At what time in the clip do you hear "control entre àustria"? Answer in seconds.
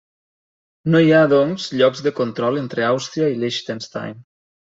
2.21-3.31